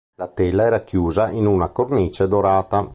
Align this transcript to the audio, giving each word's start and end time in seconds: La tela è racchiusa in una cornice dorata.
La 0.15 0.29
tela 0.29 0.65
è 0.65 0.69
racchiusa 0.69 1.29
in 1.29 1.45
una 1.45 1.69
cornice 1.69 2.27
dorata. 2.27 2.89